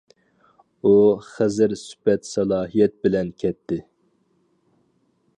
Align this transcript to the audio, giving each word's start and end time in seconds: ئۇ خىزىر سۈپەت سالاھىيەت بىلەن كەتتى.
ئۇ 0.83 0.93
خىزىر 1.25 1.75
سۈپەت 1.81 2.25
سالاھىيەت 2.29 2.95
بىلەن 3.03 3.29
كەتتى. 3.43 3.77